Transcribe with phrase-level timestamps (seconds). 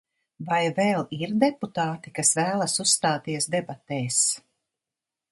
[0.45, 4.17] Vai vēl ir deputāti, kas vēlas uzstāties debatēs?